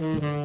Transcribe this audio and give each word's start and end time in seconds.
Mm-hmm. 0.00 0.40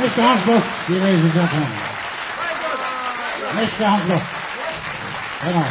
Nächste 0.00 0.22
Handflucht, 0.26 0.64
die 0.88 0.94
Rese 0.94 1.28
Sachen. 1.34 1.66
Nächste 3.54 3.90
Handflucht. 3.90 4.22
Genau. 5.44 5.64